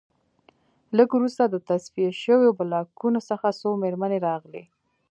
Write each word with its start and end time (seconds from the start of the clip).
لږ 0.97 1.09
وروسته 1.13 1.43
د 1.47 1.55
تصفیه 1.69 2.09
شویو 2.23 2.55
بلاکونو 2.59 3.19
څخه 3.29 3.47
څو 3.59 3.69
مېرمنې 3.83 4.19
راغلې 4.27 4.63